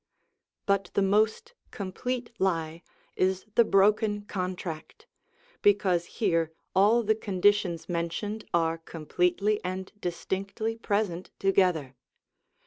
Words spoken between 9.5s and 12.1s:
and distinctly present together.